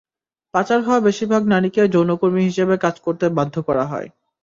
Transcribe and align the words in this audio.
পাচার 0.53 0.79
হওয়া 0.83 0.99
বেশির 0.99 1.27
ভাগ 1.27 1.43
নারীকে 1.53 1.81
যৌনকর্মী 1.93 2.41
হিসেবে 2.49 2.75
কাজ 2.77 2.95
করতে 3.05 3.25
বাধ্য 3.37 3.55
করা 3.67 3.85
হয়। 3.91 4.07